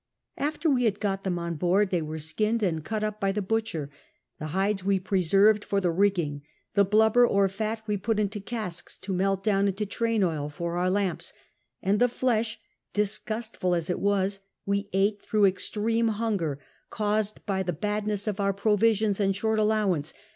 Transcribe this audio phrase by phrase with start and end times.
[0.39, 3.39] Aftcir we had got them on boanl they were skinned and cut up by the
[3.39, 3.91] butcher;
[4.39, 6.41] the hide.s we preserved for thl^ rigging,
[6.73, 10.75] the blubber or fat we put into casks to molt down into train oil for
[10.75, 11.33] our lamps;
[11.83, 12.59] and the Hush,
[12.93, 16.57] disgustful as it was, we ate through extreme hunger,
[16.89, 20.15] caused by the badness of our j>i'o visions and short allowance!